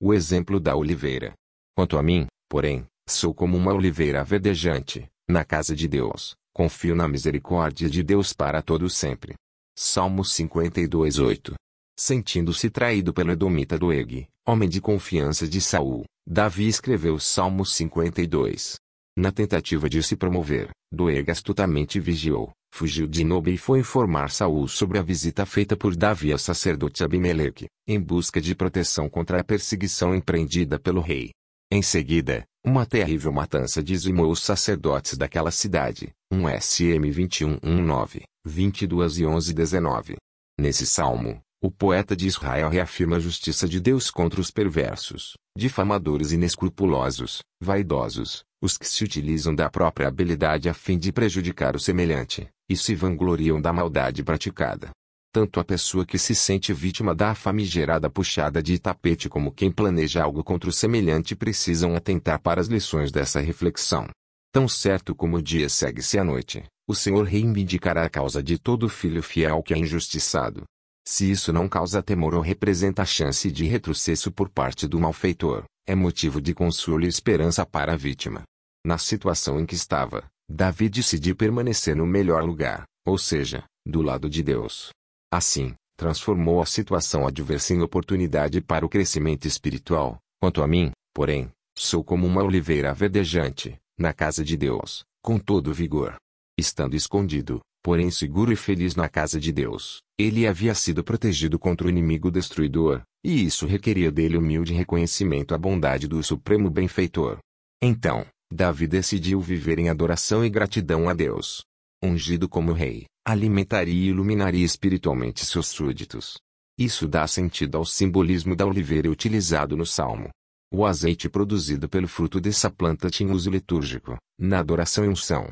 [0.00, 1.32] o exemplo da oliveira.
[1.74, 7.08] Quanto a mim, porém, sou como uma oliveira verdejante, na casa de Deus, confio na
[7.08, 9.34] misericórdia de Deus para todo sempre.
[9.76, 11.54] Salmo 52:8.
[11.98, 18.76] Sentindo-se traído pelo Edomita Doeg, homem de confiança de Saul, Davi escreveu Salmo 52.
[19.16, 24.68] Na tentativa de se promover, Doeg astutamente vigiou, fugiu de Nobe e foi informar Saul
[24.68, 29.44] sobre a visita feita por Davi ao sacerdote Abimeleque, em busca de proteção contra a
[29.44, 31.30] perseguição empreendida pelo rei.
[31.72, 39.24] Em seguida, uma terrível matança dizimou os sacerdotes daquela cidade, um SM 21:19, 22 e
[39.24, 40.16] 11:19.
[40.60, 46.30] Nesse salmo, o poeta de Israel reafirma a justiça de Deus contra os perversos, difamadores
[46.30, 52.48] inescrupulosos, vaidosos, os que se utilizam da própria habilidade a fim de prejudicar o semelhante,
[52.68, 54.90] e se vangloriam da maldade praticada.
[55.32, 60.22] Tanto a pessoa que se sente vítima da famigerada puxada de tapete como quem planeja
[60.22, 64.08] algo contra o semelhante precisam atentar para as lições dessa reflexão.
[64.52, 68.88] Tão certo como o dia segue-se à noite, o Senhor reivindicará a causa de todo
[68.88, 70.64] filho fiel que é injustiçado,
[71.08, 75.94] se isso não causa temor ou representa chance de retrocesso por parte do malfeitor, é
[75.94, 78.42] motivo de consolo e esperança para a vítima.
[78.86, 84.30] Na situação em que estava, Davi decidiu permanecer no melhor lugar, ou seja, do lado
[84.30, 84.90] de Deus.
[85.28, 90.18] Assim, transformou a situação adversa em oportunidade para o crescimento espiritual.
[90.40, 95.74] Quanto a mim, porém, sou como uma oliveira verdejante, na casa de Deus, com todo
[95.74, 96.14] vigor.
[96.56, 99.98] Estando escondido, porém seguro e feliz na casa de Deus.
[100.16, 105.58] Ele havia sido protegido contra o inimigo destruidor, e isso requeria dele humilde reconhecimento à
[105.58, 107.38] bondade do Supremo Benfeitor.
[107.82, 111.64] Então, Davi decidiu viver em adoração e gratidão a Deus.
[112.02, 116.38] Ungido como rei, alimentaria e iluminaria espiritualmente seus súditos.
[116.78, 120.30] Isso dá sentido ao simbolismo da oliveira utilizado no Salmo.
[120.72, 125.48] O azeite produzido pelo fruto dessa planta tinha uso litúrgico, na adoração e unção,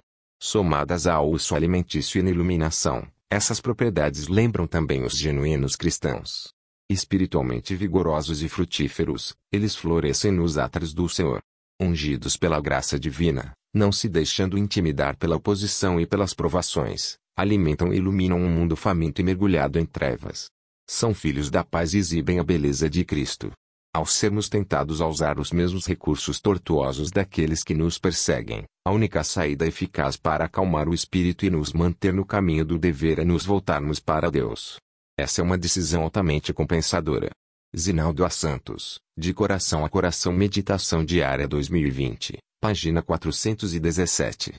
[0.46, 6.52] Somadas ao uso alimentício e na iluminação, essas propriedades lembram também os genuínos cristãos.
[6.86, 11.40] Espiritualmente vigorosos e frutíferos, eles florescem nos átrios do Senhor.
[11.80, 17.96] Ungidos pela graça divina, não se deixando intimidar pela oposição e pelas provações, alimentam e
[17.96, 20.46] iluminam um mundo faminto e mergulhado em trevas.
[20.88, 23.50] São filhos da paz e exibem a beleza de Cristo.
[23.92, 29.24] Ao sermos tentados a usar os mesmos recursos tortuosos daqueles que nos perseguem, a única
[29.24, 33.44] saída eficaz para acalmar o espírito e nos manter no caminho do dever é nos
[33.44, 34.76] voltarmos para Deus.
[35.18, 37.30] Essa é uma decisão altamente compensadora.
[37.76, 38.30] Zinaldo A.
[38.30, 44.52] Santos, De Coração a Coração Meditação Diária 2020, página 417.